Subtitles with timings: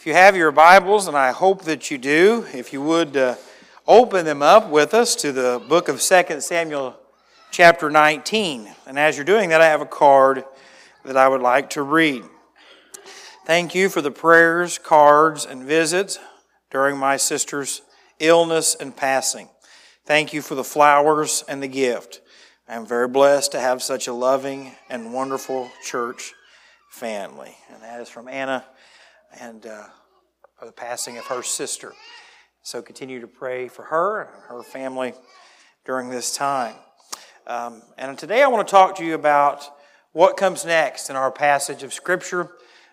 [0.00, 3.34] If you have your Bibles, and I hope that you do, if you would uh,
[3.86, 6.98] open them up with us to the book of 2 Samuel,
[7.50, 8.70] chapter 19.
[8.86, 10.42] And as you're doing that, I have a card
[11.04, 12.24] that I would like to read.
[13.44, 16.18] Thank you for the prayers, cards, and visits
[16.70, 17.82] during my sister's
[18.18, 19.50] illness and passing.
[20.06, 22.22] Thank you for the flowers and the gift.
[22.66, 26.32] I am very blessed to have such a loving and wonderful church
[26.88, 27.54] family.
[27.70, 28.64] And that is from Anna
[29.38, 29.84] and uh,
[30.64, 31.92] the passing of her sister.
[32.62, 35.14] So continue to pray for her and her family
[35.84, 36.74] during this time.
[37.46, 39.64] Um, and today I want to talk to you about
[40.12, 42.50] what comes next in our passage of Scripture.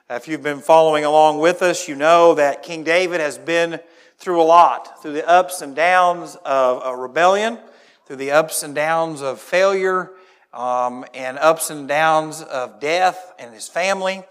[0.10, 3.80] If you've been following along with us, you know that King David has been
[4.18, 7.60] through a lot, through the ups and downs of a rebellion,
[8.06, 10.12] through the ups and downs of failure,
[10.54, 14.24] um, and ups and downs of death and his family.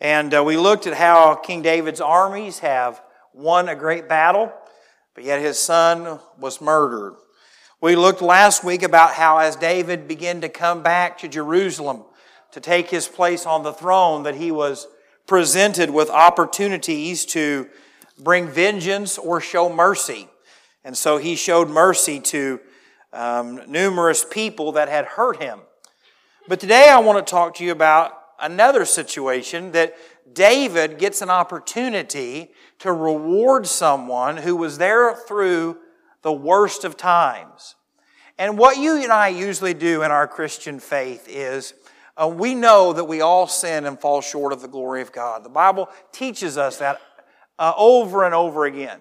[0.00, 3.02] And uh, we looked at how King David's armies have
[3.32, 4.52] won a great battle,
[5.14, 7.16] but yet his son was murdered.
[7.80, 12.04] We looked last week about how as David began to come back to Jerusalem
[12.52, 14.86] to take his place on the throne, that he was
[15.26, 17.68] presented with opportunities to
[18.18, 20.28] bring vengeance or show mercy.
[20.84, 22.60] And so he showed mercy to
[23.12, 25.60] um, numerous people that had hurt him.
[26.48, 29.96] But today I want to talk to you about another situation that
[30.32, 32.50] David gets an opportunity
[32.80, 35.78] to reward someone who was there through
[36.22, 37.74] the worst of times.
[38.38, 41.74] And what you and I usually do in our Christian faith is
[42.16, 45.44] uh, we know that we all sin and fall short of the glory of God.
[45.44, 47.00] The Bible teaches us that
[47.58, 49.00] uh, over and over again.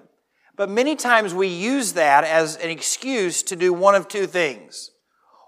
[0.56, 4.92] But many times we use that as an excuse to do one of two things.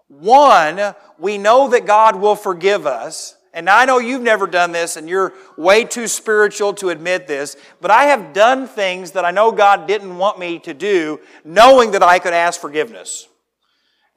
[0.07, 4.95] One, we know that God will forgive us, and I know you've never done this
[4.95, 9.31] and you're way too spiritual to admit this, but I have done things that I
[9.31, 13.27] know God didn't want me to do, knowing that I could ask forgiveness.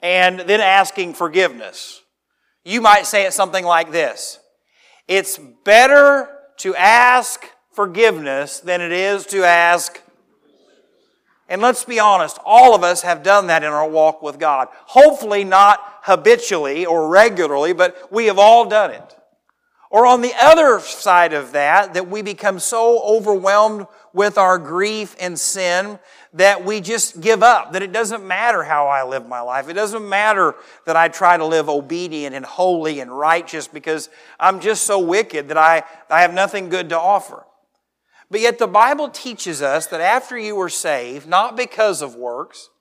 [0.01, 2.01] And then asking forgiveness.
[2.65, 4.39] You might say it something like this
[5.07, 9.99] It's better to ask forgiveness than it is to ask.
[11.49, 14.69] And let's be honest, all of us have done that in our walk with God.
[14.85, 19.15] Hopefully, not habitually or regularly, but we have all done it.
[19.93, 25.15] Or on the other side of that, that we become so overwhelmed with our grief
[25.19, 25.99] and sin
[26.33, 29.69] that we just give up, that it doesn't matter how I live my life.
[29.69, 30.55] It doesn't matter
[30.87, 34.09] that I try to live obedient and holy and righteous because
[34.39, 37.45] I'm just so wicked that I, I have nothing good to offer.
[38.31, 42.71] But yet the Bible teaches us that after you were saved, not because of works,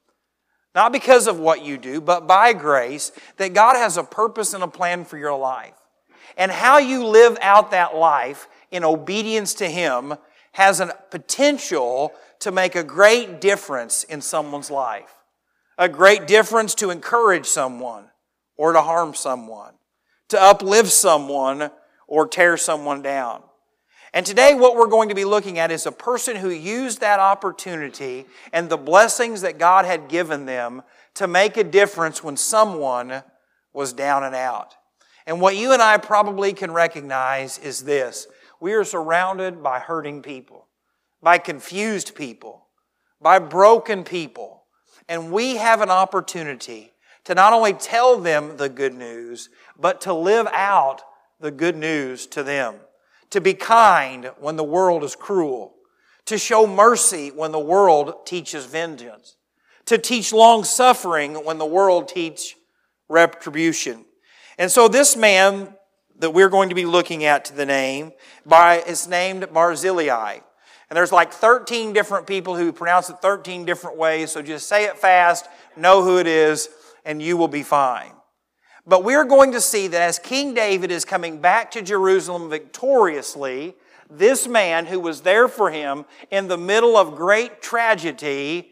[0.75, 4.65] not because of what you do, but by grace, that God has a purpose and
[4.65, 5.75] a plan for your life.
[6.37, 10.15] And how you live out that life in obedience to Him
[10.53, 15.15] has a potential to make a great difference in someone's life.
[15.79, 18.07] A great difference to encourage someone
[18.57, 19.75] or to harm someone,
[20.29, 21.71] to uplift someone
[22.07, 23.43] or tear someone down.
[24.15, 27.19] And today, what we're going to be looking at is a person who used that
[27.19, 30.83] opportunity and the blessings that God had given them
[31.15, 33.23] to make a difference when someone
[33.73, 34.75] was down and out.
[35.27, 38.27] And what you and I probably can recognize is this
[38.61, 40.67] we are surrounded by hurting people,
[41.23, 42.67] by confused people,
[43.21, 44.65] by broken people.
[45.09, 46.93] And we have an opportunity
[47.25, 51.03] to not only tell them the good news, but to live out
[51.41, 52.77] the good news to them.
[53.31, 55.75] To be kind when the world is cruel.
[56.27, 59.37] To show mercy when the world teaches vengeance.
[59.87, 62.55] To teach long suffering when the world teaches
[63.09, 64.05] retribution.
[64.63, 65.75] And so this man
[66.21, 68.13] that we're going to be looking at to the name
[68.47, 70.35] by is named Barzillai.
[70.89, 74.85] And there's like 13 different people who pronounce it 13 different ways, so just say
[74.85, 76.69] it fast, know who it is,
[77.05, 78.13] and you will be fine.
[78.87, 83.75] But we're going to see that as King David is coming back to Jerusalem victoriously,
[84.09, 88.71] this man who was there for him in the middle of great tragedy,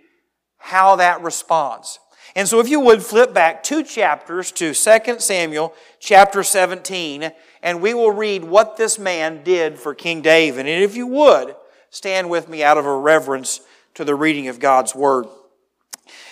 [0.58, 1.98] how that responds.
[2.36, 7.32] And so if you would flip back two chapters to 2 Samuel chapter 17,
[7.62, 10.66] and we will read what this man did for King David.
[10.66, 11.56] And if you would,
[11.90, 13.60] stand with me out of a reverence
[13.94, 15.26] to the reading of God's word.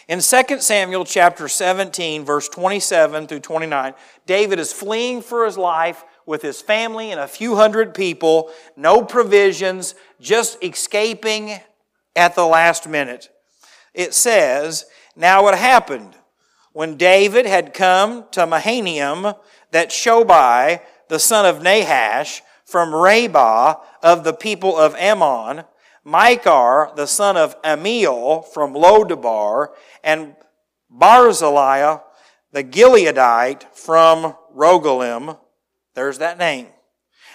[0.09, 3.93] In 2 Samuel chapter 17, verse 27 through 29,
[4.27, 9.03] David is fleeing for his life with his family and a few hundred people, no
[9.03, 11.61] provisions, just escaping
[12.17, 13.29] at the last minute.
[13.93, 14.87] It says,
[15.19, 16.15] now it happened?
[16.73, 19.35] When David had come to Mahanaim
[19.73, 25.65] that Shobai, the son of Nahash, from Rabbah of the people of Ammon,
[26.05, 29.69] Machir, the son of Amiel from Lodabar,
[30.05, 30.37] and
[30.91, 31.99] Barzillai,
[32.53, 35.39] the Gileadite from Rogelim,
[35.95, 36.69] there's that name,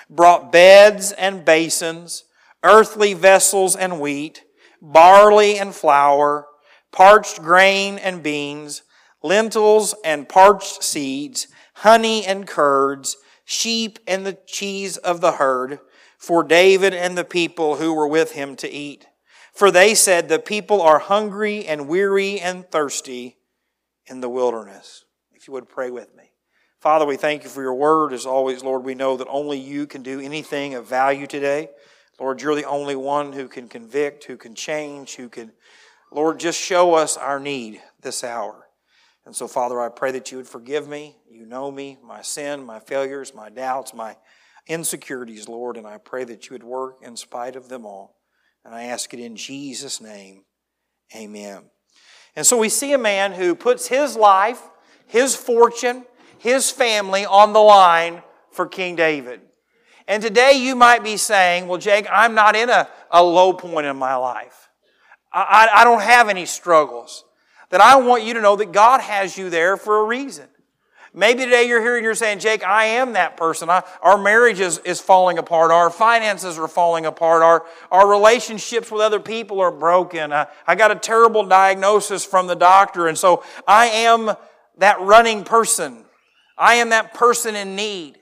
[0.09, 2.24] brought beds and basins,
[2.63, 4.44] earthly vessels and wheat,
[4.81, 6.47] barley and flour,
[6.94, 8.84] parched grain and beans,
[9.22, 15.80] lentils and parched seeds, honey and curds, sheep and the cheese of the herd,
[16.18, 19.07] for David and the people who were with him to eat.
[19.54, 23.38] For they said, The people are hungry and weary and thirsty
[24.06, 25.04] in the wilderness.
[25.34, 26.31] If you would pray with me.
[26.80, 28.13] Father, we thank you for your word.
[28.13, 31.69] As always, Lord, we know that only you can do anything of value today.
[32.19, 35.51] Lord, you're the only one who can convict, who can change, who can,
[36.13, 38.68] Lord, just show us our need this hour.
[39.25, 41.18] And so, Father, I pray that you would forgive me.
[41.30, 44.18] You know me, my sin, my failures, my doubts, my
[44.68, 48.18] insecurities, Lord, and I pray that you would work in spite of them all.
[48.63, 50.44] And I ask it in Jesus' name.
[51.15, 51.63] Amen.
[52.36, 54.62] And so we see a man who puts his life,
[55.06, 56.06] his fortune,
[56.38, 59.42] his family on the line for King David.
[60.07, 63.88] And today you might be saying, well, Jake, I'm not in a, a low point
[63.88, 64.69] in my life.
[65.33, 67.25] I, I, don't have any struggles.
[67.71, 70.47] That I want you to know that God has you there for a reason.
[71.15, 73.69] Maybe today you're here and you're saying, Jake, I am that person.
[73.69, 75.71] I, our marriage is, is falling apart.
[75.71, 77.44] Our finances are falling apart.
[77.44, 80.33] Our, our relationships with other people are broken.
[80.33, 83.07] I, I got a terrible diagnosis from the doctor.
[83.07, 84.31] And so I am
[84.77, 86.03] that running person.
[86.57, 88.18] I am that person in need.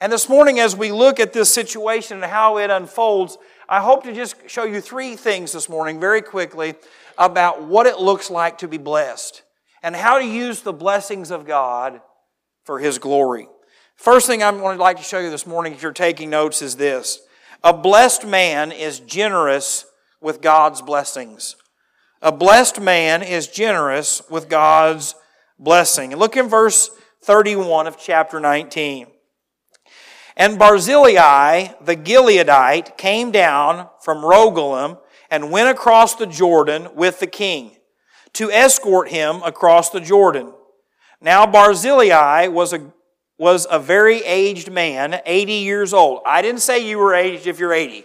[0.00, 3.38] And this morning, as we look at this situation and how it unfolds,
[3.68, 6.74] I hope to just show you three things this morning very quickly
[7.16, 9.42] about what it looks like to be blessed
[9.82, 12.00] and how to use the blessings of God
[12.64, 13.48] for His glory.
[13.96, 16.62] First thing I'm going to like to show you this morning, if you're taking notes,
[16.62, 17.20] is this.
[17.62, 19.86] A blessed man is generous
[20.20, 21.56] with God's blessings.
[22.20, 25.14] A blessed man is generous with God's
[25.58, 26.14] blessing.
[26.16, 26.90] Look in verse
[27.22, 29.06] 31 of chapter 19.
[30.36, 34.98] And Barzillai the Gileadite came down from Rogelim
[35.30, 37.76] and went across the Jordan with the king
[38.34, 40.52] to escort him across the Jordan.
[41.20, 42.92] Now Barzillai was a,
[43.38, 46.20] was a very aged man, 80 years old.
[46.26, 48.04] I didn't say you were aged if you're 80.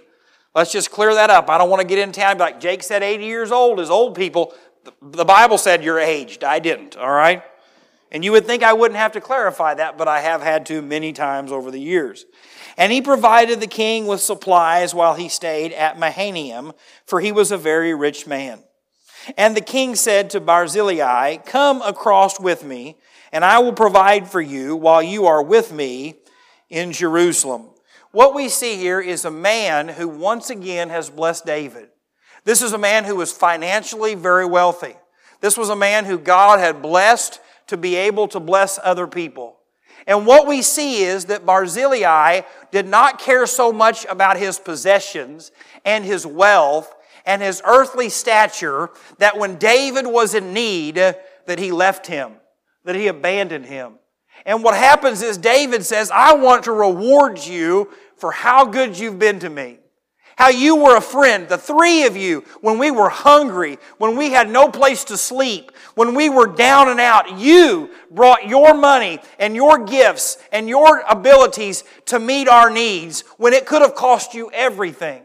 [0.56, 1.50] Let's just clear that up.
[1.50, 4.16] I don't want to get in town like, Jake said 80 years old is old
[4.16, 4.54] people.
[5.02, 6.44] The Bible said you're aged.
[6.44, 7.44] I didn't, all right?
[8.12, 10.82] And you would think I wouldn't have to clarify that, but I have had to
[10.82, 12.26] many times over the years.
[12.78, 16.72] And he provided the king with supplies while he stayed at Mahanaim,
[17.06, 18.64] for he was a very rich man.
[19.38, 22.98] And the king said to Barzillai, Come across with me,
[23.32, 26.16] and I will provide for you while you are with me
[26.70, 27.70] in Jerusalem.
[28.12, 31.90] What we see here is a man who once again has blessed David.
[32.44, 34.96] This is a man who was financially very wealthy.
[35.42, 37.40] This was a man who God had blessed
[37.70, 39.56] to be able to bless other people.
[40.08, 45.52] And what we see is that Barzillai did not care so much about his possessions
[45.86, 46.94] and his wealth
[47.26, 52.34] and his earthly stature that when David was in need, that he left him,
[52.86, 53.96] that he abandoned him.
[54.46, 59.20] And what happens is David says, I want to reward you for how good you've
[59.20, 59.80] been to me.
[60.40, 64.30] How you were a friend, the three of you, when we were hungry, when we
[64.32, 69.20] had no place to sleep, when we were down and out, you brought your money
[69.38, 74.34] and your gifts and your abilities to meet our needs when it could have cost
[74.34, 75.24] you everything.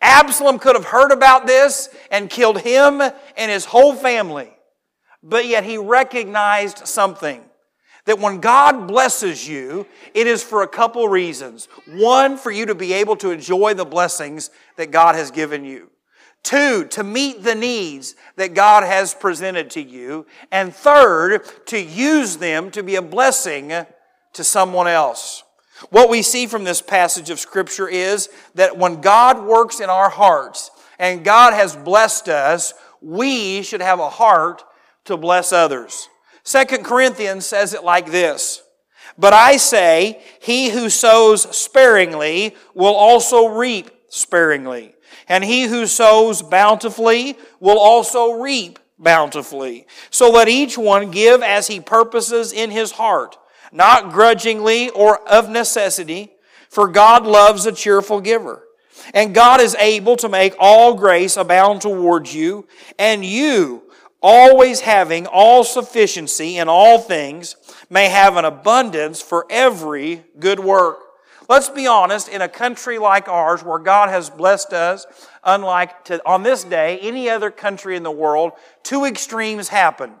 [0.00, 4.50] Absalom could have heard about this and killed him and his whole family.
[5.22, 7.44] But yet he recognized something
[8.06, 11.68] that when God blesses you, it is for a couple reasons.
[11.86, 15.90] One, for you to be able to enjoy the blessings that God has given you.
[16.42, 20.26] Two, to meet the needs that God has presented to you.
[20.52, 23.72] And third, to use them to be a blessing
[24.32, 25.42] to someone else.
[25.90, 30.08] What we see from this passage of Scripture is that when God works in our
[30.08, 32.72] hearts and God has blessed us,
[33.02, 34.62] we should have a heart
[35.06, 36.08] to bless others.
[36.46, 38.62] Second Corinthians says it like this.
[39.18, 44.94] But I say, he who sows sparingly will also reap sparingly.
[45.26, 49.88] And he who sows bountifully will also reap bountifully.
[50.10, 53.36] So let each one give as he purposes in his heart,
[53.72, 56.30] not grudgingly or of necessity,
[56.70, 58.62] for God loves a cheerful giver.
[59.12, 62.68] And God is able to make all grace abound towards you,
[63.00, 63.82] and you,
[64.26, 67.54] always having all sufficiency in all things,
[67.88, 70.98] may have an abundance for every good work.
[71.48, 75.06] Let's be honest, in a country like ours where God has blessed us,
[75.44, 78.50] unlike to, on this day, any other country in the world,
[78.82, 80.14] two extremes happen.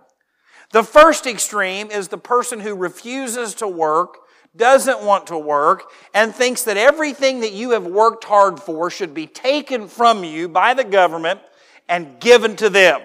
[0.70, 4.18] The first extreme is the person who refuses to work,
[4.54, 9.14] doesn't want to work, and thinks that everything that you have worked hard for should
[9.14, 11.40] be taken from you by the government
[11.88, 13.00] and given to them.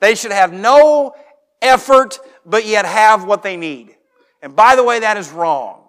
[0.00, 1.14] They should have no
[1.62, 3.96] effort, but yet have what they need.
[4.42, 5.82] And by the way, that is wrong.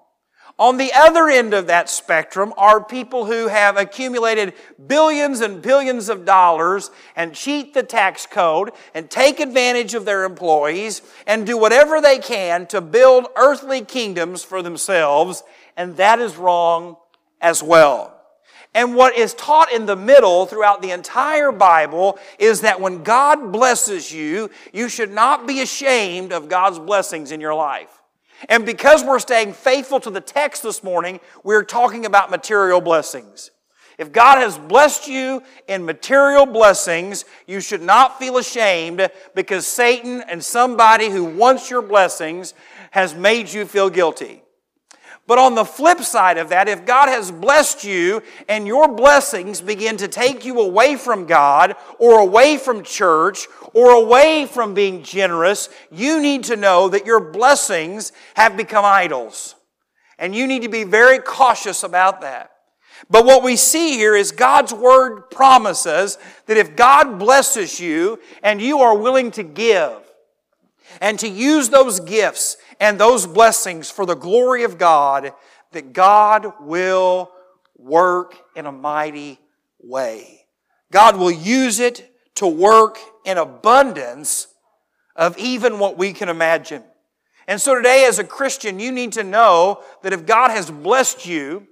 [0.60, 4.56] On the other end of that spectrum are people who have accumulated
[4.88, 10.24] billions and billions of dollars and cheat the tax code and take advantage of their
[10.24, 15.44] employees and do whatever they can to build earthly kingdoms for themselves,
[15.76, 16.98] and that is wrong
[17.40, 18.17] as well.
[18.74, 23.52] And what is taught in the middle throughout the entire Bible is that when God
[23.52, 27.90] blesses you, you should not be ashamed of God's blessings in your life.
[28.50, 33.52] And because we're staying faithful to the text this morning, we're talking about material blessings.
[33.98, 40.22] If God has blessed you in material blessings, you should not feel ashamed because Satan
[40.28, 42.54] and somebody who wants your blessings
[42.92, 44.44] has made you feel guilty.
[45.28, 49.60] But on the flip side of that, if God has blessed you and your blessings
[49.60, 55.04] begin to take you away from God or away from church or away from being
[55.04, 59.56] generous, you need to know that your blessings have become idols.
[60.18, 62.52] And you need to be very cautious about that.
[63.10, 68.62] But what we see here is God's word promises that if God blesses you and
[68.62, 70.00] you are willing to give
[71.02, 75.34] and to use those gifts and those blessings for the glory of God,
[75.72, 77.32] that God will
[77.78, 79.40] work in a mighty
[79.80, 80.46] way.
[80.92, 84.48] God will use it to work in abundance
[85.16, 86.84] of even what we can imagine.
[87.48, 91.26] And so today, as a Christian, you need to know that if God has blessed
[91.26, 91.68] you,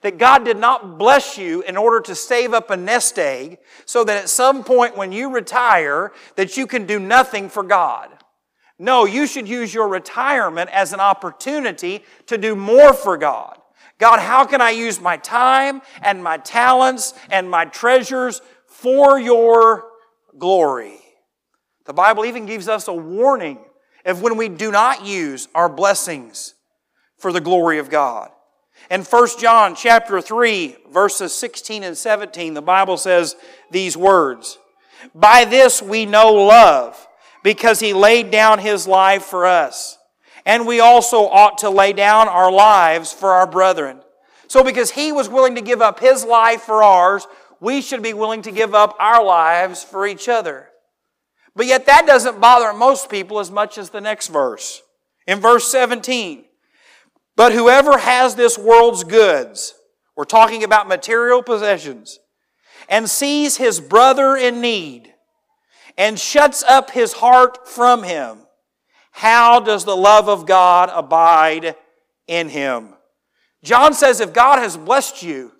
[0.00, 4.04] that God did not bless you in order to save up a nest egg so
[4.04, 8.10] that at some point when you retire that you can do nothing for God.
[8.78, 13.58] No, you should use your retirement as an opportunity to do more for God.
[13.98, 19.84] God, how can I use my time and my talents and my treasures for your
[20.38, 20.98] glory?
[21.84, 23.58] The Bible even gives us a warning
[24.04, 26.54] of when we do not use our blessings
[27.16, 28.30] for the glory of God.
[28.90, 33.36] In 1 John chapter 3 verses 16 and 17 the Bible says
[33.70, 34.58] these words
[35.14, 37.06] By this we know love
[37.42, 39.98] because he laid down his life for us.
[40.44, 44.00] And we also ought to lay down our lives for our brethren.
[44.48, 47.26] So, because he was willing to give up his life for ours,
[47.60, 50.68] we should be willing to give up our lives for each other.
[51.54, 54.82] But yet, that doesn't bother most people as much as the next verse.
[55.26, 56.44] In verse 17,
[57.36, 59.74] but whoever has this world's goods,
[60.16, 62.18] we're talking about material possessions,
[62.88, 65.11] and sees his brother in need,
[65.96, 68.38] and shuts up his heart from him,
[69.12, 71.76] how does the love of God abide
[72.26, 72.94] in him?
[73.62, 75.52] John says if God has blessed you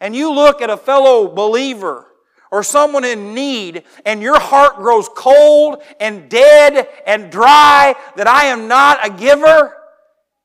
[0.00, 2.06] and you look at a fellow believer
[2.50, 8.46] or someone in need and your heart grows cold and dead and dry that I
[8.46, 9.76] am not a giver,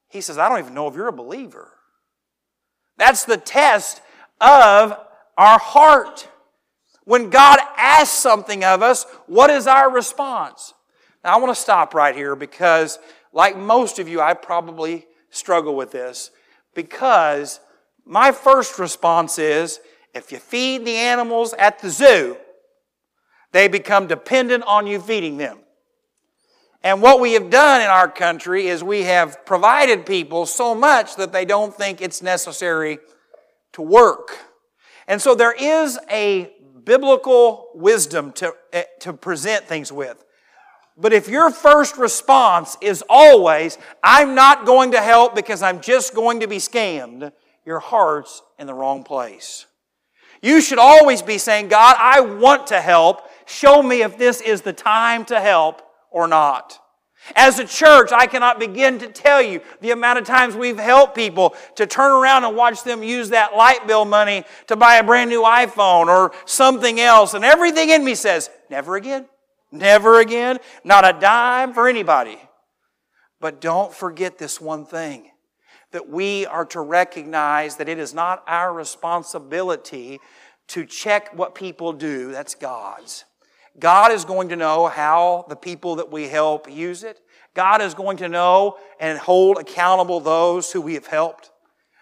[0.09, 1.71] he says, I don't even know if you're a believer.
[2.97, 4.01] That's the test
[4.39, 4.97] of
[5.37, 6.29] our heart.
[7.05, 10.73] When God asks something of us, what is our response?
[11.23, 12.99] Now, I want to stop right here because,
[13.31, 16.31] like most of you, I probably struggle with this
[16.73, 17.59] because
[18.05, 19.79] my first response is
[20.13, 22.37] if you feed the animals at the zoo,
[23.51, 25.59] they become dependent on you feeding them.
[26.83, 31.15] And what we have done in our country is we have provided people so much
[31.15, 32.99] that they don't think it's necessary
[33.73, 34.37] to work.
[35.07, 36.51] And so there is a
[36.85, 40.23] biblical wisdom to, eh, to present things with.
[40.97, 46.15] But if your first response is always, I'm not going to help because I'm just
[46.15, 47.33] going to be scammed,
[47.65, 49.65] your heart's in the wrong place.
[50.41, 53.29] You should always be saying, God, I want to help.
[53.45, 56.79] Show me if this is the time to help or not.
[57.35, 61.15] As a church, I cannot begin to tell you the amount of times we've helped
[61.15, 65.03] people to turn around and watch them use that light bill money to buy a
[65.03, 67.33] brand new iPhone or something else.
[67.33, 69.25] And everything in me says, never again,
[69.71, 72.37] never again, not a dime for anybody.
[73.39, 75.31] But don't forget this one thing
[75.91, 80.19] that we are to recognize that it is not our responsibility
[80.67, 83.23] to check what people do, that's God's.
[83.79, 87.21] God is going to know how the people that we help use it.
[87.53, 91.51] God is going to know and hold accountable those who we have helped.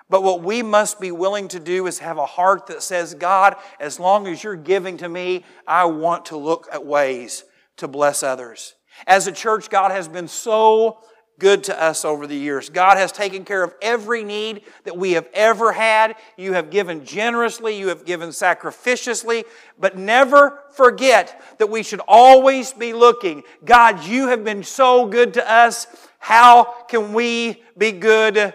[0.10, 3.56] But what we must be willing to do is have a heart that says, God,
[3.80, 7.44] as long as you're giving to me, I want to look at ways
[7.77, 8.75] to bless others.
[9.08, 11.00] As a church, God has been so
[11.40, 12.70] good to us over the years.
[12.70, 16.16] God has taken care of every need that we have ever had.
[16.38, 19.46] You have given generously, you have given sacrificiously,
[19.80, 23.44] but never forget that we should always be looking.
[23.66, 25.88] God, you have been so good to us.
[26.20, 28.54] How can we be good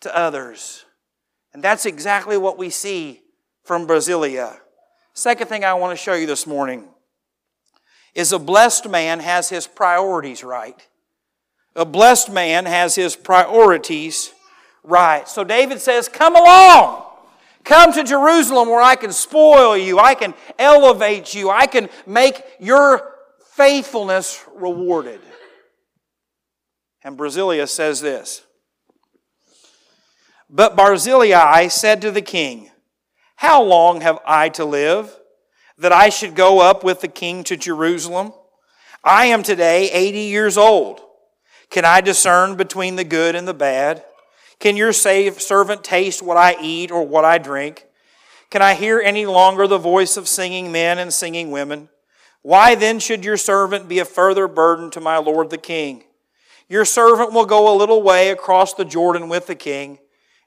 [0.00, 0.84] to others?
[1.52, 3.22] And that's exactly what we see
[3.64, 4.56] from Barzillai.
[5.14, 6.88] Second thing I want to show you this morning
[8.14, 10.88] is a blessed man has his priorities right.
[11.76, 14.32] A blessed man has his priorities
[14.82, 15.28] right.
[15.28, 17.04] So David says, Come along.
[17.64, 19.98] Come to Jerusalem where I can spoil you.
[19.98, 21.50] I can elevate you.
[21.50, 23.12] I can make your
[23.54, 25.20] faithfulness rewarded.
[27.02, 28.46] And Barzillai says this
[30.48, 32.70] but Barzillai said to the king,
[33.36, 35.14] How long have I to live,
[35.78, 38.32] that I should go up with the king to Jerusalem?
[39.02, 41.00] I am today eighty years old.
[41.70, 44.04] Can I discern between the good and the bad?
[44.58, 47.86] Can your servant taste what I eat or what I drink?
[48.50, 51.88] Can I hear any longer the voice of singing men and singing women?
[52.42, 56.04] Why then should your servant be a further burden to my lord the king?
[56.68, 59.98] Your servant will go a little way across the Jordan with the king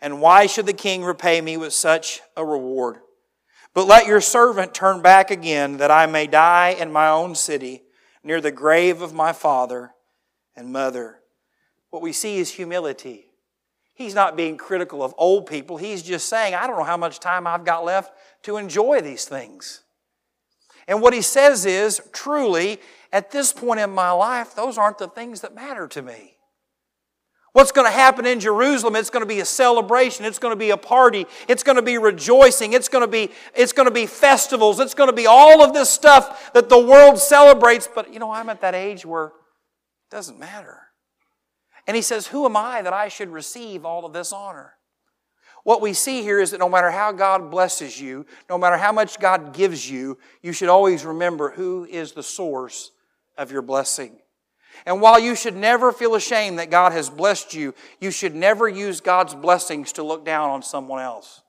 [0.01, 2.97] and why should the king repay me with such a reward?
[3.73, 7.83] But let your servant turn back again, that I may die in my own city,
[8.23, 9.91] near the grave of my father
[10.59, 11.19] and mother.
[11.89, 13.25] What we see is humility.
[13.95, 15.77] He's not being critical of old people.
[15.77, 18.13] He's just saying, I don't know how much time I've got left
[18.43, 19.81] to enjoy these things.
[20.87, 22.79] And what he says is, truly,
[23.11, 26.35] at this point in my life, those aren't the things that matter to me.
[27.53, 28.95] What's going to happen in Jerusalem?
[28.95, 30.23] It's going to be a celebration.
[30.23, 31.25] It's going to be a party.
[31.47, 32.73] It's going to be rejoicing.
[32.73, 34.79] It's going to be, it's going to be festivals.
[34.79, 37.89] It's going to be all of this stuff that the world celebrates.
[37.93, 39.31] But, you know, I'm at that age where
[40.09, 40.81] doesn't matter.
[41.87, 44.73] And he says, Who am I that I should receive all of this honor?
[45.63, 48.91] What we see here is that no matter how God blesses you, no matter how
[48.91, 52.91] much God gives you, you should always remember who is the source
[53.37, 54.19] of your blessing.
[54.85, 58.67] And while you should never feel ashamed that God has blessed you, you should never
[58.67, 61.41] use God's blessings to look down on someone else.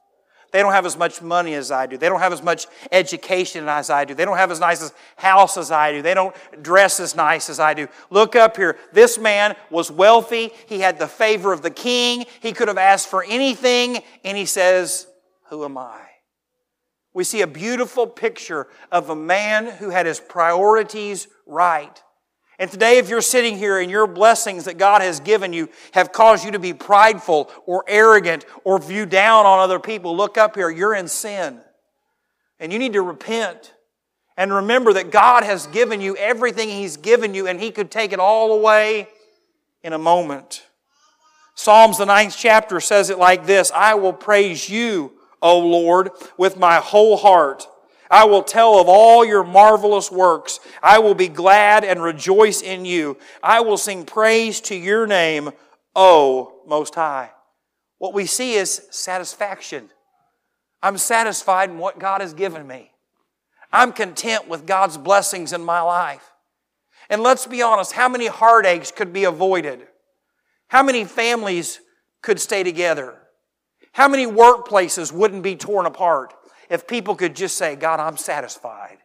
[0.52, 1.96] They don't have as much money as I do.
[1.96, 4.14] They don't have as much education as I do.
[4.14, 6.02] They don't have as nice a house as I do.
[6.02, 7.88] They don't dress as nice as I do.
[8.10, 8.76] Look up here.
[8.92, 10.52] This man was wealthy.
[10.66, 12.24] He had the favor of the king.
[12.40, 15.06] He could have asked for anything, and he says,
[15.50, 16.00] Who am I?
[17.12, 22.02] We see a beautiful picture of a man who had his priorities right.
[22.60, 26.12] And today, if you're sitting here and your blessings that God has given you have
[26.12, 30.56] caused you to be prideful or arrogant or view down on other people, look up
[30.56, 30.68] here.
[30.68, 31.58] You're in sin.
[32.60, 33.72] And you need to repent.
[34.36, 38.12] And remember that God has given you everything He's given you, and He could take
[38.12, 39.08] it all away
[39.82, 40.62] in a moment.
[41.54, 46.58] Psalms, the ninth chapter, says it like this I will praise you, O Lord, with
[46.58, 47.66] my whole heart.
[48.10, 50.58] I will tell of all your marvelous works.
[50.82, 53.16] I will be glad and rejoice in you.
[53.42, 55.50] I will sing praise to your name,
[55.94, 57.30] O Most High.
[57.98, 59.90] What we see is satisfaction.
[60.82, 62.90] I'm satisfied in what God has given me.
[63.72, 66.32] I'm content with God's blessings in my life.
[67.08, 69.86] And let's be honest, how many heartaches could be avoided?
[70.68, 71.80] How many families
[72.22, 73.16] could stay together?
[73.92, 76.34] How many workplaces wouldn't be torn apart?
[76.70, 78.98] If people could just say, God, I'm satisfied.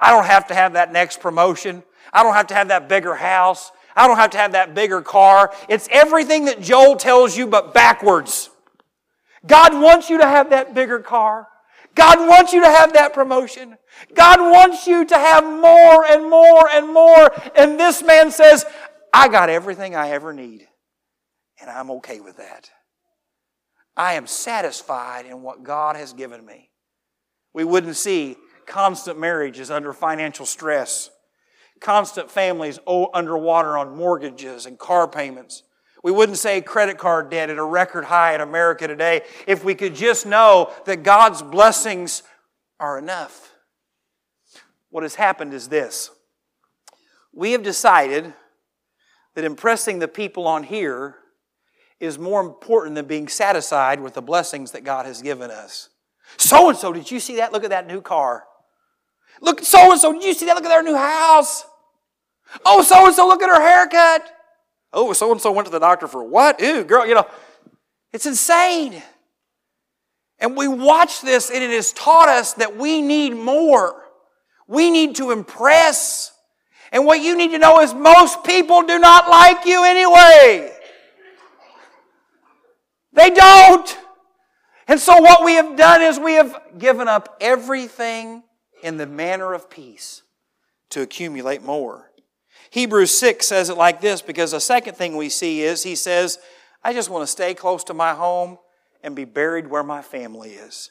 [0.00, 1.82] I don't have to have that next promotion.
[2.12, 3.70] I don't have to have that bigger house.
[3.94, 5.52] I don't have to have that bigger car.
[5.68, 8.50] It's everything that Joel tells you, but backwards.
[9.46, 11.46] God wants you to have that bigger car.
[11.94, 13.76] God wants you to have that promotion.
[14.14, 17.30] God wants you to have more and more and more.
[17.54, 18.66] And this man says,
[19.14, 20.66] I got everything I ever need.
[21.60, 22.70] And I'm okay with that.
[23.96, 26.70] I am satisfied in what God has given me
[27.56, 31.08] we wouldn't see constant marriages under financial stress,
[31.80, 32.78] constant families
[33.14, 35.62] underwater on mortgages and car payments.
[36.04, 39.74] We wouldn't say credit card debt at a record high in America today if we
[39.74, 42.22] could just know that God's blessings
[42.78, 43.54] are enough.
[44.90, 46.10] What has happened is this
[47.32, 48.34] we have decided
[49.34, 51.16] that impressing the people on here
[52.00, 55.88] is more important than being satisfied with the blessings that God has given us.
[56.36, 57.52] So and so, did you see that?
[57.52, 58.44] Look at that new car.
[59.40, 60.54] Look, so and so, did you see that?
[60.54, 61.64] Look at their new house.
[62.64, 64.30] Oh, so and so, look at her haircut.
[64.92, 66.60] Oh, so and so went to the doctor for what?
[66.60, 67.26] Ew, girl, you know,
[68.12, 69.02] it's insane.
[70.38, 74.02] And we watch this and it has taught us that we need more.
[74.66, 76.32] We need to impress.
[76.92, 80.72] And what you need to know is most people do not like you anyway.
[83.12, 83.98] They don't.
[84.88, 88.42] And so what we have done is we have given up everything
[88.82, 90.22] in the manner of peace
[90.90, 92.10] to accumulate more.
[92.70, 96.38] Hebrews 6 says it like this because the second thing we see is he says,
[96.84, 98.58] I just want to stay close to my home
[99.02, 100.90] and be buried where my family is.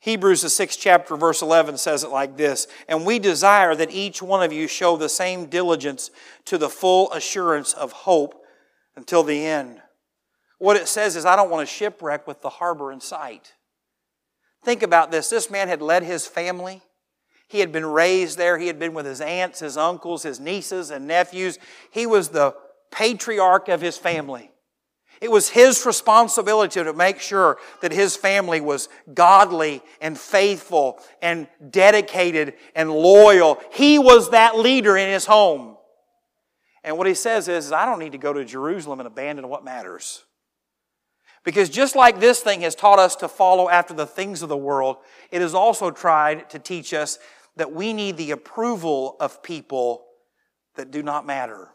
[0.00, 4.20] Hebrews, the sixth chapter, verse 11 says it like this And we desire that each
[4.20, 6.10] one of you show the same diligence
[6.46, 8.42] to the full assurance of hope
[8.96, 9.81] until the end.
[10.62, 13.54] What it says is, I don't want to shipwreck with the harbor in sight.
[14.64, 15.28] Think about this.
[15.28, 16.82] This man had led his family.
[17.48, 18.58] He had been raised there.
[18.58, 21.58] He had been with his aunts, his uncles, his nieces, and nephews.
[21.90, 22.54] He was the
[22.92, 24.52] patriarch of his family.
[25.20, 31.48] It was his responsibility to make sure that his family was godly and faithful and
[31.70, 33.60] dedicated and loyal.
[33.72, 35.76] He was that leader in his home.
[36.84, 39.64] And what he says is, I don't need to go to Jerusalem and abandon what
[39.64, 40.22] matters.
[41.44, 44.56] Because just like this thing has taught us to follow after the things of the
[44.56, 44.98] world,
[45.30, 47.18] it has also tried to teach us
[47.56, 50.04] that we need the approval of people
[50.76, 51.70] that do not matter.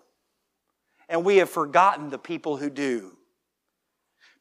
[1.10, 3.17] And we have forgotten the people who do.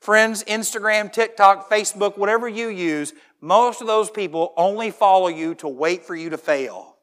[0.01, 5.69] Friends, Instagram, TikTok, Facebook, whatever you use, most of those people only follow you to
[5.69, 6.96] wait for you to fail.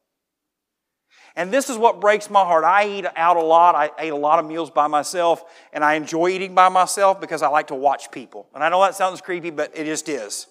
[1.35, 2.63] And this is what breaks my heart.
[2.63, 3.73] I eat out a lot.
[3.73, 7.41] I ate a lot of meals by myself, and I enjoy eating by myself because
[7.41, 8.47] I like to watch people.
[8.53, 10.47] And I know that sounds creepy, but it just is.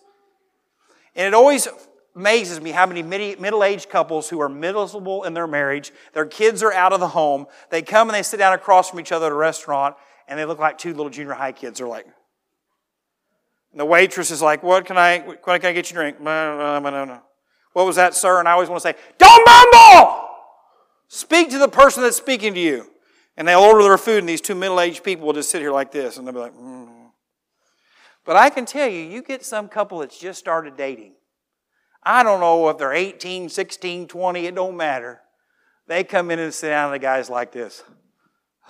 [1.14, 1.68] And it always
[2.16, 6.62] amazes me how many middle aged couples who are miserable in their marriage, their kids
[6.62, 9.26] are out of the home, they come and they sit down across from each other
[9.26, 9.94] at a restaurant,
[10.26, 11.78] and they look like two little junior high kids.
[11.78, 12.06] They're like,
[13.70, 16.20] and the waitress is like, What can I, what can I get you a drink?
[16.20, 18.38] What was that, sir?
[18.38, 20.31] And I always want to say, Don't mumble!
[21.14, 22.90] Speak to the person that's speaking to you.
[23.36, 25.70] And they'll order their food, and these two middle aged people will just sit here
[25.70, 26.88] like this, and they'll be like, mm.
[28.24, 31.12] But I can tell you, you get some couple that's just started dating.
[32.02, 35.20] I don't know if they're 18, 16, 20, it don't matter.
[35.86, 37.82] They come in and sit down, and the guy's like this.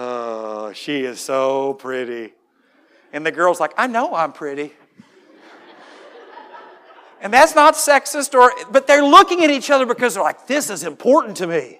[0.01, 2.33] Oh, she is so pretty.
[3.13, 4.73] And the girl's like, I know I'm pretty.
[7.21, 10.71] And that's not sexist or, but they're looking at each other because they're like, this
[10.71, 11.79] is important to me.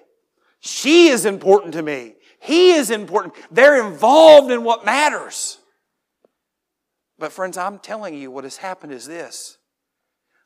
[0.65, 2.15] She is important to me.
[2.39, 3.35] He is important.
[3.51, 5.57] They're involved in what matters.
[7.19, 9.57] But friends, I'm telling you what has happened is this.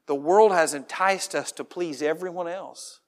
[0.08, 3.00] The world has enticed us to please everyone else.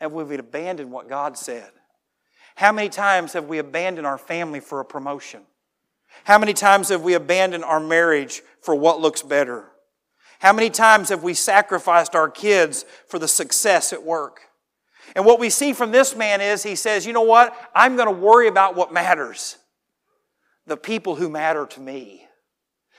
[0.00, 1.70] And we've abandoned what God said.
[2.54, 5.42] How many times have we abandoned our family for a promotion?
[6.22, 9.72] How many times have we abandoned our marriage for what looks better?
[10.38, 14.42] How many times have we sacrificed our kids for the success at work?
[15.14, 17.54] And what we see from this man is he says, you know what?
[17.74, 19.56] I'm going to worry about what matters.
[20.66, 22.24] The people who matter to me.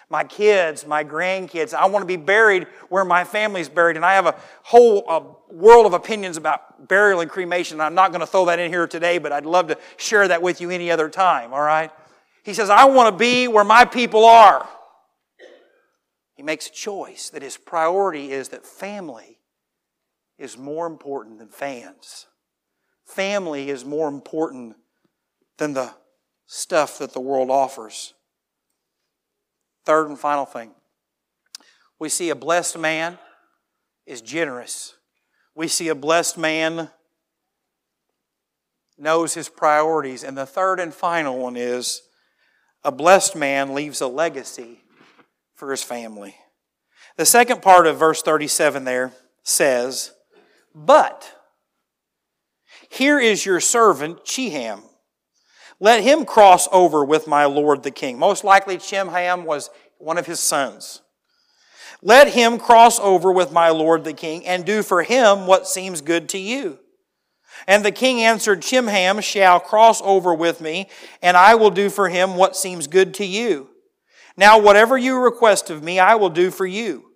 [0.10, 1.74] My kids, my grandkids.
[1.74, 3.96] I want to be buried where my family's buried.
[3.96, 7.80] And I have a whole world of opinions about burial and cremation.
[7.80, 10.42] I'm not going to throw that in here today, but I'd love to share that
[10.42, 11.92] with you any other time, all right?
[12.44, 14.68] He says, I want to be where my people are.
[16.34, 19.39] He makes a choice that his priority is that family
[20.40, 22.26] is more important than fans.
[23.06, 24.76] Family is more important
[25.58, 25.94] than the
[26.48, 28.14] stuff that the world offers.
[29.86, 30.72] Third and final thing
[32.00, 33.20] we see a blessed man
[34.06, 34.96] is generous.
[35.54, 36.90] We see a blessed man
[38.98, 40.24] knows his priorities.
[40.24, 42.02] And the third and final one is
[42.84, 44.84] a blessed man leaves a legacy
[45.56, 46.36] for his family.
[47.18, 49.12] The second part of verse 37 there
[49.44, 50.14] says,
[50.74, 51.34] But
[52.90, 54.84] here is your servant Chimham.
[55.80, 58.20] Let him cross over with my lord the king.
[58.20, 61.02] Most likely, Chimham was one of his sons.
[62.02, 66.02] Let him cross over with my lord the king and do for him what seems
[66.02, 66.80] good to you.
[67.68, 70.90] And the king answered, Chimham shall cross over with me,
[71.22, 73.70] and I will do for him what seems good to you.
[74.38, 77.09] Now, whatever you request of me, I will do for you.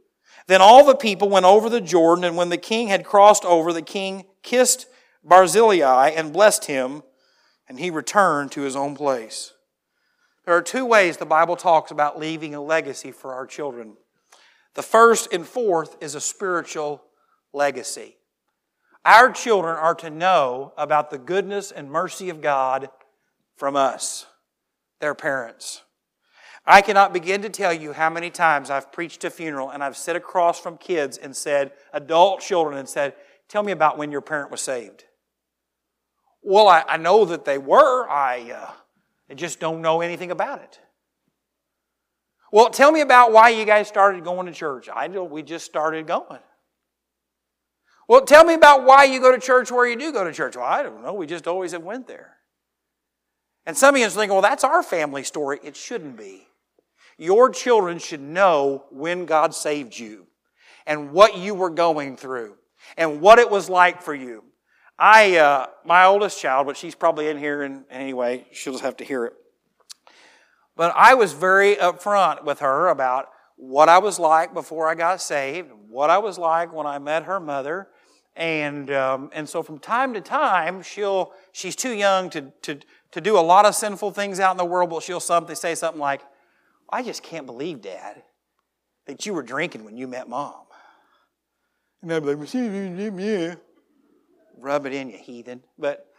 [0.47, 3.71] Then all the people went over the Jordan, and when the king had crossed over,
[3.71, 4.88] the king kissed
[5.23, 7.03] Barzillai and blessed him,
[7.67, 9.53] and he returned to his own place.
[10.45, 13.95] There are two ways the Bible talks about leaving a legacy for our children.
[14.73, 17.03] The first and fourth is a spiritual
[17.53, 18.17] legacy.
[19.06, 22.89] Our children are to know about the goodness and mercy of God
[23.56, 24.25] from us,
[24.99, 25.84] their parents.
[26.65, 29.97] I cannot begin to tell you how many times I've preached a funeral and I've
[29.97, 33.15] sat across from kids and said, adult children, and said,
[33.49, 35.04] Tell me about when your parent was saved.
[36.41, 38.08] Well, I, I know that they were.
[38.10, 38.71] I, uh,
[39.30, 40.80] I just don't know anything about it.
[42.52, 44.88] Well, tell me about why you guys started going to church.
[44.93, 46.39] I know we just started going.
[48.08, 50.56] Well, tell me about why you go to church where you do go to church.
[50.56, 51.13] Well, I don't know.
[51.13, 52.38] We just always have went there.
[53.65, 55.60] And some of you are thinking, well, that's our family story.
[55.63, 56.47] It shouldn't be.
[57.23, 60.27] Your children should know when God saved you
[60.86, 62.55] and what you were going through
[62.97, 64.43] and what it was like for you.
[64.99, 68.97] I, uh, my oldest child, but she's probably in here, and anyway, she'll just have
[68.97, 69.36] to hear it.
[70.75, 75.21] But I was very upfront with her about what I was like before I got
[75.21, 77.88] saved, what I was like when I met her mother,
[78.36, 82.79] and um, and so from time to time, she'll she's too young to to
[83.12, 85.73] to do a lot of sinful things out in the world, but she'll something say
[85.73, 86.19] something like,
[86.89, 88.24] "I just can't believe, Dad,
[89.06, 90.65] that you were drinking when you met Mom."
[92.02, 93.56] And I'd be like, "Yeah."
[94.58, 95.63] Rub it in, you heathen.
[95.78, 96.13] But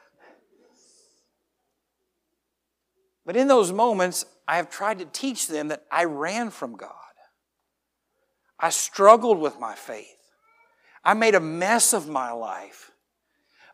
[3.24, 6.90] but in those moments, I have tried to teach them that I ran from God.
[8.58, 10.08] I struggled with my faith.
[11.02, 12.90] I made a mess of my life.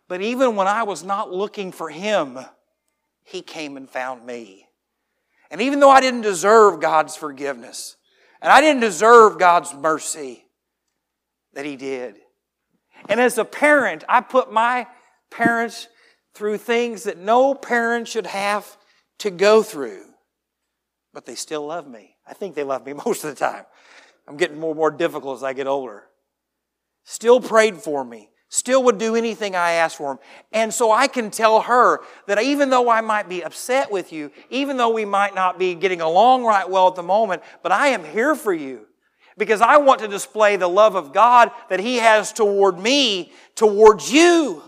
[0.09, 2.39] But even when I was not looking for Him,
[3.23, 4.70] He came and found me.
[5.51, 7.97] And even though I didn't deserve God's forgiveness,
[8.41, 10.45] and I didn't deserve God's mercy,
[11.55, 12.17] that He did.
[13.09, 14.87] And as a parent, I put my
[15.31, 15.89] parents
[16.35, 18.77] through things that no parent should have
[19.19, 20.05] to go through.
[21.13, 22.17] But they still love me.
[22.27, 23.65] I think they love me most of the time.
[24.29, 26.05] I'm getting more and more difficult as I get older.
[27.05, 28.30] Still prayed for me.
[28.53, 30.19] Still would do anything I asked for him.
[30.53, 34.33] And so I can tell her that even though I might be upset with you,
[34.51, 37.89] even though we might not be getting along right well at the moment, but I
[37.89, 38.87] am here for you
[39.39, 44.13] because I want to display the love of God that He has toward me, towards
[44.13, 44.65] you.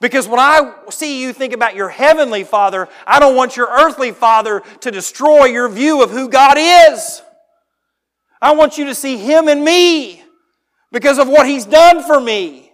[0.00, 4.10] Because when I see you think about your heavenly Father, I don't want your earthly
[4.10, 7.22] Father to destroy your view of who God is.
[8.42, 10.24] I want you to see Him in me
[10.90, 12.65] because of what He's done for me.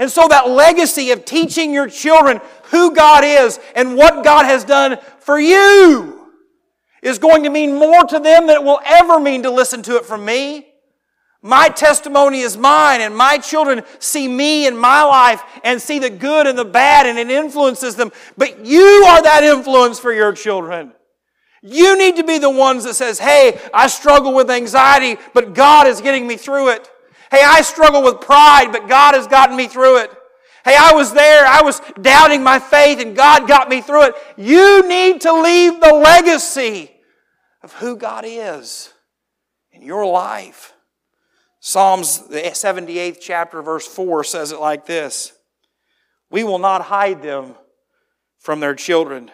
[0.00, 4.64] And so that legacy of teaching your children who God is and what God has
[4.64, 6.32] done for you
[7.02, 9.96] is going to mean more to them than it will ever mean to listen to
[9.96, 10.66] it from me.
[11.42, 16.10] My testimony is mine, and my children see me in my life and see the
[16.10, 18.10] good and the bad, and it influences them.
[18.38, 20.92] But you are that influence for your children.
[21.62, 25.86] You need to be the ones that says, Hey, I struggle with anxiety, but God
[25.86, 26.90] is getting me through it.
[27.30, 30.10] Hey, I struggle with pride, but God has gotten me through it.
[30.64, 34.14] Hey, I was there, I was doubting my faith, and God got me through it.
[34.36, 36.90] You need to leave the legacy
[37.62, 38.92] of who God is
[39.72, 40.74] in your life.
[41.60, 45.32] Psalms, the 78th chapter, verse 4 says it like this
[46.30, 47.54] We will not hide them
[48.38, 49.30] from their children,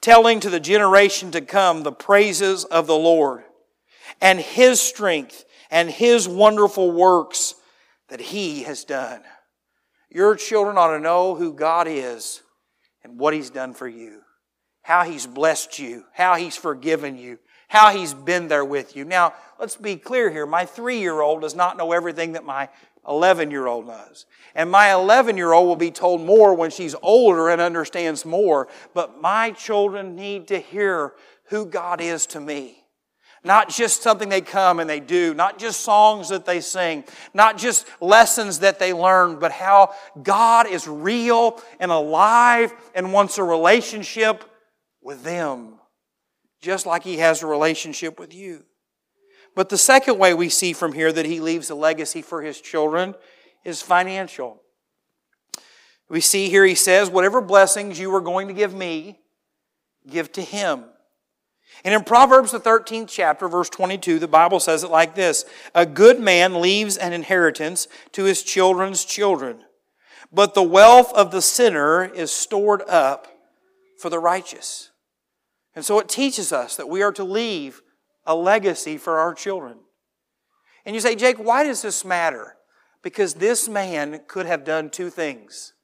[0.00, 3.44] telling to the generation to come the praises of the Lord
[4.20, 7.54] and His strength and His wonderful works
[8.08, 9.22] that He has done.
[10.10, 12.42] Your children ought to know who God is
[13.02, 14.20] and what He's done for you,
[14.82, 19.04] how He's blessed you, how He's forgiven you, how He's been there with you.
[19.04, 20.46] Now, let's be clear here.
[20.46, 22.68] My three year old does not know everything that my
[23.08, 24.26] 11 year old knows.
[24.54, 28.68] And my 11 year old will be told more when she's older and understands more.
[28.94, 31.12] But my children need to hear
[31.46, 32.85] who God is to me.
[33.46, 37.56] Not just something they come and they do, not just songs that they sing, not
[37.56, 43.44] just lessons that they learn, but how God is real and alive and wants a
[43.44, 44.42] relationship
[45.00, 45.78] with them,
[46.60, 48.64] just like He has a relationship with you.
[49.54, 52.60] But the second way we see from here that He leaves a legacy for His
[52.60, 53.14] children
[53.64, 54.60] is financial.
[56.08, 59.20] We see here He says, Whatever blessings you are going to give me,
[60.04, 60.86] give to Him.
[61.84, 65.86] And in Proverbs, the 13th chapter, verse 22, the Bible says it like this A
[65.86, 69.60] good man leaves an inheritance to his children's children,
[70.32, 73.28] but the wealth of the sinner is stored up
[73.98, 74.90] for the righteous.
[75.74, 77.82] And so it teaches us that we are to leave
[78.24, 79.78] a legacy for our children.
[80.84, 82.56] And you say, Jake, why does this matter?
[83.02, 85.74] Because this man could have done two things.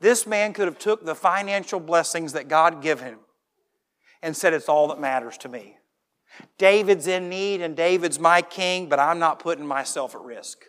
[0.00, 3.18] This man could have took the financial blessings that God gave him
[4.26, 5.78] and said, It's all that matters to me.
[6.58, 10.64] David's in need and David's my king, but I'm not putting myself at risk.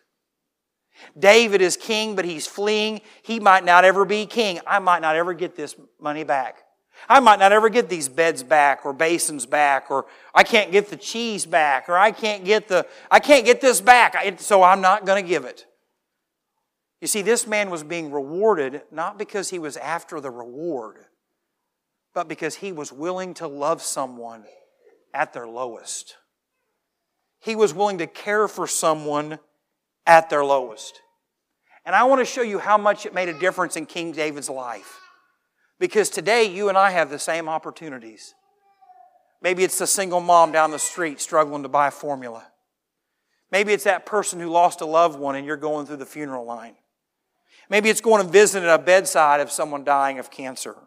[1.17, 3.02] David is king, but he's fleeing.
[3.22, 4.60] He might not ever be king.
[4.65, 6.60] I might not ever get this money back.
[7.10, 10.89] I might not ever get these beds back or basins back or I can't get
[10.89, 14.82] the cheese back or I can't get the I can't get this back so I'm
[14.82, 15.65] not going to give it.
[17.02, 21.06] You see this man was being rewarded not because he was after the reward
[22.18, 24.44] but because he was willing to love someone
[25.14, 26.16] at their lowest.
[27.40, 29.38] He was willing to care for someone
[30.08, 31.00] at their lowest.
[31.86, 34.50] And I want to show you how much it made a difference in King David's
[34.50, 35.00] life.
[35.78, 38.34] Because today you and I have the same opportunities.
[39.40, 42.48] Maybe it's the single mom down the street struggling to buy formula.
[43.52, 46.46] Maybe it's that person who lost a loved one and you're going through the funeral
[46.46, 46.78] line.
[47.70, 50.78] Maybe it's going to visit at a bedside of someone dying of cancer.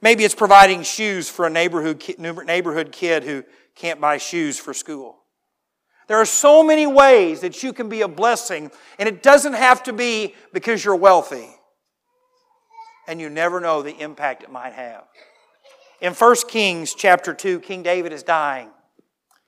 [0.00, 5.18] Maybe it's providing shoes for a neighborhood, neighborhood kid who can't buy shoes for school.
[6.08, 9.82] There are so many ways that you can be a blessing, and it doesn't have
[9.84, 11.48] to be because you're wealthy.
[13.06, 15.04] And you never know the impact it might have.
[16.00, 18.70] In 1 Kings chapter 2, King David is dying.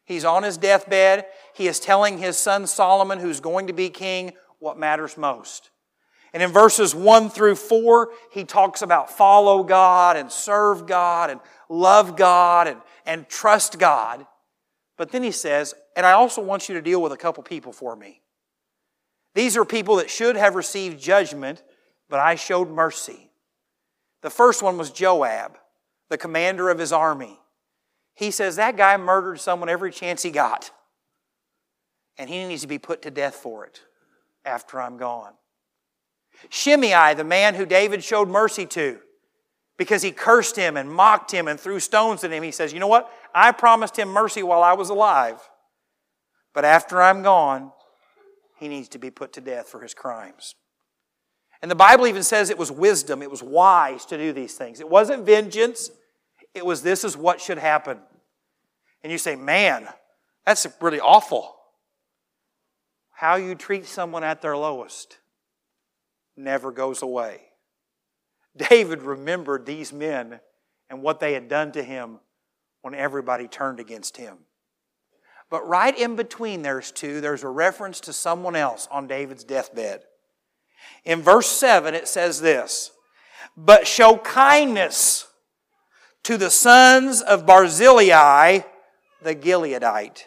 [0.05, 1.27] He's on his deathbed.
[1.55, 5.71] He is telling his son Solomon, who's going to be king, what matters most.
[6.33, 11.41] And in verses 1 through 4, he talks about follow God and serve God and
[11.69, 14.27] love God and, and trust God.
[14.97, 17.73] But then he says, and I also want you to deal with a couple people
[17.73, 18.21] for me.
[19.35, 21.63] These are people that should have received judgment,
[22.09, 23.31] but I showed mercy.
[24.23, 25.57] The first one was Joab,
[26.09, 27.39] the commander of his army.
[28.15, 30.71] He says that guy murdered someone every chance he got,
[32.19, 33.81] and he needs to be put to death for it
[34.45, 35.33] after I'm gone.
[36.49, 38.99] Shimei, the man who David showed mercy to,
[39.77, 42.81] because he cursed him and mocked him and threw stones at him, he says, You
[42.81, 43.11] know what?
[43.35, 45.41] I promised him mercy while I was alive.
[46.53, 47.73] But after I'm gone,
[48.59, 50.55] he needs to be put to death for his crimes.
[51.63, 54.81] And the Bible even says it was wisdom, it was wise to do these things.
[54.81, 55.91] It wasn't vengeance,
[56.55, 57.99] it was this is what should happen.
[59.03, 59.89] And you say, man,
[60.45, 61.57] that's really awful.
[63.13, 65.19] How you treat someone at their lowest
[66.41, 67.41] never goes away.
[68.57, 70.41] David remembered these men
[70.89, 72.19] and what they had done to him
[72.83, 74.39] when everybody turned against him.
[75.51, 80.03] But right in between there's two, there's a reference to someone else on David's deathbed.
[81.05, 82.93] In verse 7, it says this
[83.57, 85.27] But show kindness
[86.25, 88.61] to the sons of Barzillai
[89.23, 90.25] the Gileadite,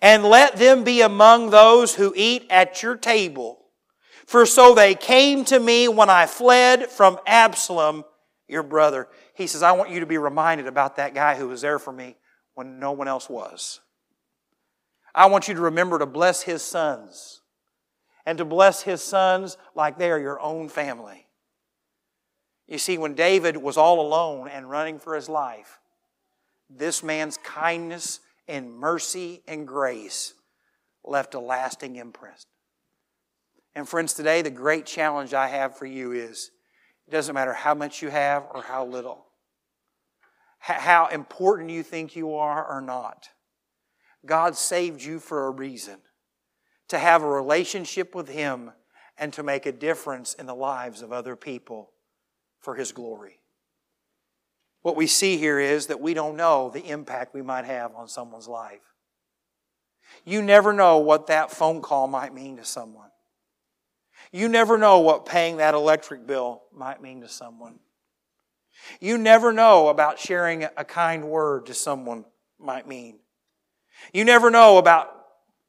[0.00, 3.59] and let them be among those who eat at your table.
[4.30, 8.04] For so they came to me when I fled from Absalom,
[8.46, 9.08] your brother.
[9.34, 11.92] He says, I want you to be reminded about that guy who was there for
[11.92, 12.16] me
[12.54, 13.80] when no one else was.
[15.12, 17.40] I want you to remember to bless his sons
[18.24, 21.26] and to bless his sons like they are your own family.
[22.68, 25.80] You see, when David was all alone and running for his life,
[26.68, 30.34] this man's kindness and mercy and grace
[31.04, 32.46] left a lasting imprint.
[33.74, 36.50] And friends, today the great challenge I have for you is
[37.06, 39.26] it doesn't matter how much you have or how little,
[40.58, 43.28] how important you think you are or not.
[44.26, 45.98] God saved you for a reason
[46.88, 48.72] to have a relationship with Him
[49.16, 51.92] and to make a difference in the lives of other people
[52.58, 53.40] for His glory.
[54.82, 58.08] What we see here is that we don't know the impact we might have on
[58.08, 58.80] someone's life.
[60.24, 63.09] You never know what that phone call might mean to someone.
[64.32, 67.78] You never know what paying that electric bill might mean to someone.
[69.00, 72.24] You never know about sharing a kind word to someone
[72.58, 73.18] might mean.
[74.12, 75.10] You never know about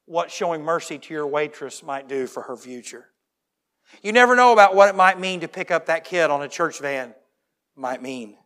[0.06, 3.08] what showing mercy to your waitress might do for her future.
[4.02, 6.48] You never know about what it might mean to pick up that kid on a
[6.48, 7.14] church van
[7.76, 8.38] might mean.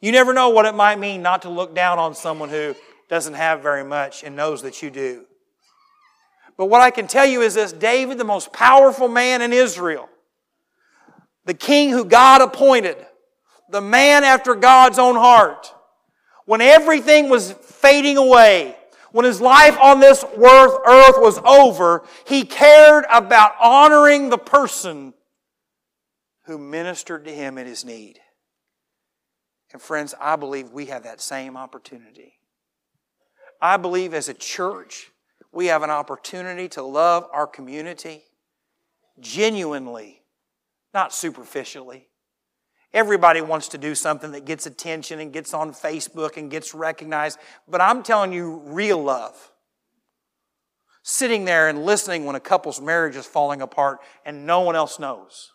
[0.00, 2.74] You never know what it might mean not to look down on someone who
[3.08, 5.26] doesn't have very much and knows that you do.
[6.60, 10.10] But what I can tell you is this David, the most powerful man in Israel,
[11.46, 12.98] the king who God appointed,
[13.70, 15.72] the man after God's own heart,
[16.44, 18.76] when everything was fading away,
[19.10, 25.14] when his life on this earth was over, he cared about honoring the person
[26.44, 28.18] who ministered to him in his need.
[29.72, 32.34] And friends, I believe we have that same opportunity.
[33.62, 35.10] I believe as a church,
[35.52, 38.22] we have an opportunity to love our community
[39.18, 40.22] genuinely,
[40.94, 42.08] not superficially.
[42.92, 47.38] Everybody wants to do something that gets attention and gets on Facebook and gets recognized,
[47.68, 49.52] but I'm telling you, real love.
[51.02, 54.98] Sitting there and listening when a couple's marriage is falling apart and no one else
[54.98, 55.52] knows.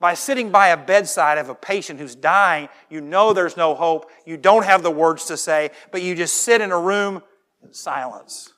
[0.00, 4.10] By sitting by a bedside of a patient who's dying, you know there's no hope,
[4.24, 7.22] you don't have the words to say, but you just sit in a room
[7.62, 8.53] in silence.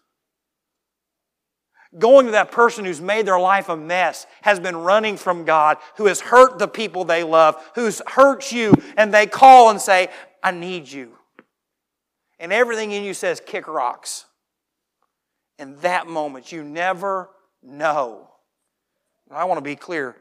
[1.99, 5.79] Going to that person who's made their life a mess, has been running from God,
[5.97, 10.09] who has hurt the people they love, who's hurt you, and they call and say,
[10.43, 11.13] I need you.
[12.39, 14.27] And everything in you says, kick rocks.
[15.59, 17.31] In that moment, you never
[17.63, 18.31] know.
[19.31, 20.17] I want to be clear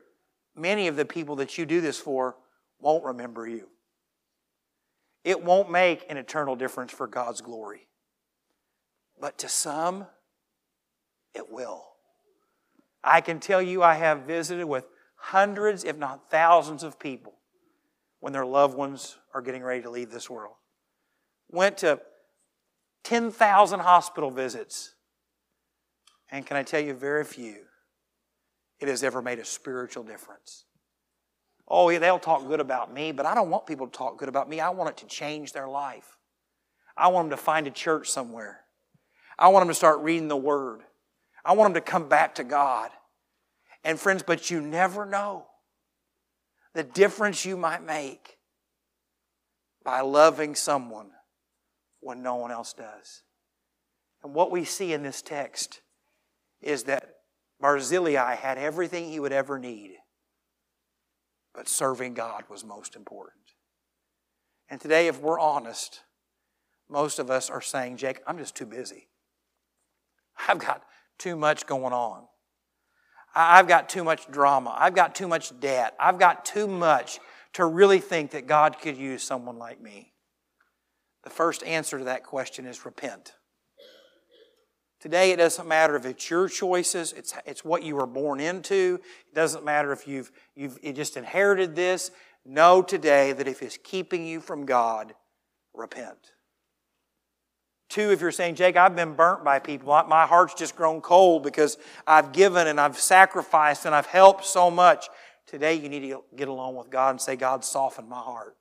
[0.56, 2.36] many of the people that you do this for
[2.80, 3.68] won't remember you.
[5.24, 7.88] It won't make an eternal difference for God's glory.
[9.20, 10.06] But to some,
[11.36, 11.84] it will.
[13.04, 14.86] I can tell you, I have visited with
[15.18, 17.34] hundreds, if not thousands, of people
[18.20, 20.56] when their loved ones are getting ready to leave this world.
[21.50, 22.02] Went to
[23.04, 24.96] 10,000 hospital visits.
[26.32, 27.58] And can I tell you, very few
[28.80, 30.66] it has ever made a spiritual difference.
[31.68, 34.30] Oh, yeah, they'll talk good about me, but I don't want people to talk good
[34.30, 34.60] about me.
[34.60, 36.18] I want it to change their life.
[36.98, 38.62] I want them to find a church somewhere.
[39.38, 40.82] I want them to start reading the Word.
[41.46, 42.90] I want them to come back to God.
[43.84, 45.46] And friends, but you never know
[46.74, 48.38] the difference you might make
[49.84, 51.12] by loving someone
[52.02, 53.22] when no one else does.
[54.24, 55.82] And what we see in this text
[56.62, 57.10] is that
[57.62, 59.98] Barzillai had everything he would ever need,
[61.54, 63.34] but serving God was most important.
[64.68, 66.02] And today, if we're honest,
[66.90, 69.10] most of us are saying, Jake, I'm just too busy.
[70.48, 70.84] I've got
[71.18, 72.26] too much going on.
[73.36, 74.76] I've got too much drama.
[74.78, 75.94] I've got too much debt.
[76.00, 77.20] I've got too much
[77.54, 80.14] to really think that God could use someone like me.
[81.24, 83.34] The first answer to that question is repent.
[85.02, 89.00] Today, it doesn't matter if it's your choices, it's, it's what you were born into.
[89.30, 92.12] It doesn't matter if you've, you've you just inherited this.
[92.46, 95.14] Know today that if it's keeping you from God,
[95.74, 96.32] repent.
[97.96, 99.88] Two, if you're saying, Jake, I've been burnt by people.
[100.10, 104.70] My heart's just grown cold because I've given and I've sacrificed and I've helped so
[104.70, 105.08] much.
[105.48, 108.58] Today, you need to get along with God and say, God, soften my heart.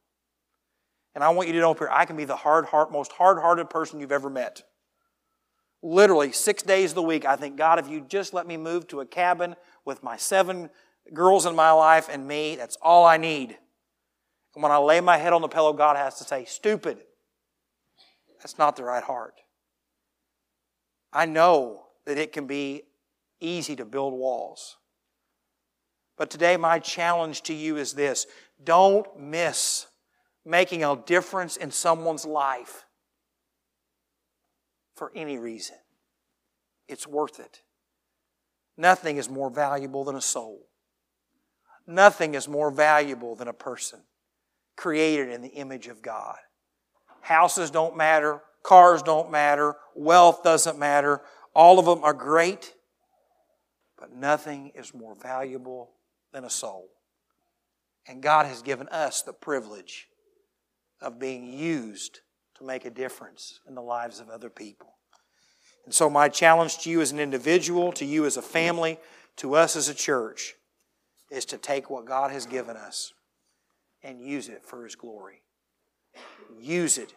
[1.17, 3.11] And I want you to know up here, I can be the hard heart, most
[3.11, 4.63] hard hearted person you've ever met
[5.85, 8.89] literally six days of the week, I think, God, if you just let me move
[8.89, 9.55] to a cabin
[9.85, 10.71] with my seven
[11.13, 13.59] girls in my life and me, that's all I need.
[14.55, 16.99] And when I lay my head on the pillow, God has to say, stupid.
[18.45, 19.41] That's not the right heart.
[21.15, 22.83] I know that it can be
[23.41, 24.77] easy to build walls.
[26.19, 28.27] But today, my challenge to you is this
[28.63, 29.87] don't miss
[30.45, 32.85] making a difference in someone's life
[34.95, 35.77] for any reason.
[36.87, 37.63] It's worth it.
[38.77, 40.69] Nothing is more valuable than a soul.
[41.87, 44.01] Nothing is more valuable than a person
[44.77, 46.37] created in the image of God.
[47.25, 51.23] Houses don't matter, cars don't matter, wealth doesn't matter.
[51.55, 52.75] All of them are great,
[53.99, 55.93] but nothing is more valuable
[56.35, 56.91] than a soul.
[58.07, 60.09] And God has given us the privilege
[61.01, 62.21] of being used
[62.59, 64.93] to make a difference in the lives of other people.
[65.87, 68.99] And so, my challenge to you as an individual, to you as a family,
[69.37, 70.57] to us as a church,
[71.31, 73.15] is to take what God has given us
[74.03, 75.44] and use it for His glory.
[76.61, 77.15] Use it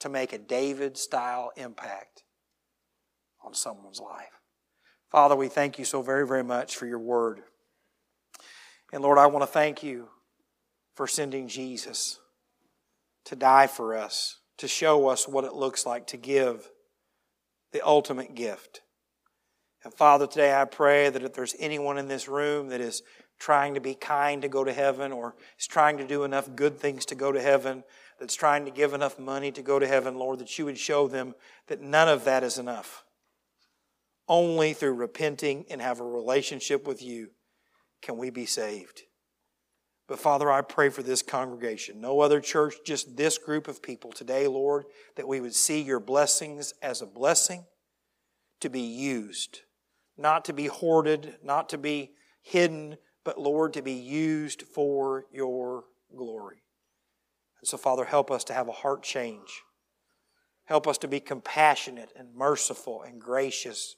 [0.00, 2.22] to make a David style impact
[3.42, 4.40] on someone's life.
[5.10, 7.42] Father, we thank you so very, very much for your word.
[8.92, 10.08] And Lord, I want to thank you
[10.94, 12.20] for sending Jesus
[13.24, 16.68] to die for us to show us what it looks like to give
[17.72, 18.82] the ultimate gift.
[19.82, 23.02] And Father, today I pray that if there's anyone in this room that is
[23.40, 26.78] trying to be kind to go to heaven or is trying to do enough good
[26.78, 27.82] things to go to heaven,
[28.20, 31.08] that's trying to give enough money to go to heaven, Lord, that you would show
[31.08, 31.34] them
[31.66, 33.02] that none of that is enough.
[34.28, 37.30] Only through repenting and have a relationship with you
[38.02, 39.02] can we be saved.
[40.06, 44.12] But Father, I pray for this congregation, no other church, just this group of people
[44.12, 44.84] today, Lord,
[45.16, 47.64] that we would see your blessings as a blessing
[48.60, 49.60] to be used,
[50.18, 52.10] not to be hoarded, not to be
[52.42, 52.98] hidden,
[53.30, 55.84] but Lord, to be used for your
[56.16, 56.64] glory.
[57.60, 59.62] And so, Father, help us to have a heart change.
[60.64, 63.94] Help us to be compassionate and merciful and gracious,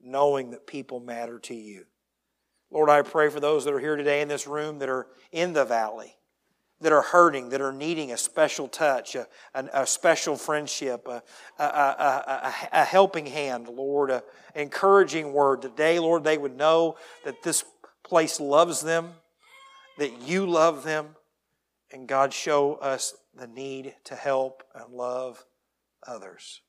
[0.00, 1.86] knowing that people matter to you.
[2.70, 5.52] Lord, I pray for those that are here today in this room that are in
[5.52, 6.14] the valley,
[6.80, 11.24] that are hurting, that are needing a special touch, a, a, a special friendship, a,
[11.58, 14.22] a, helping hand, Lord, an
[14.54, 15.60] encouraging word.
[15.60, 16.94] Today, Lord, they would know
[17.24, 17.64] that this
[18.10, 19.14] place loves them
[19.98, 21.14] that you love them,
[21.92, 25.44] and God, show us the need to help and love
[26.06, 26.62] others.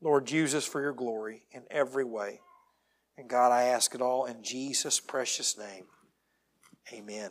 [0.00, 2.40] Lord, use us for your glory in every way.
[3.18, 5.84] And God, I ask it all in Jesus' precious name.
[6.92, 7.30] Amen.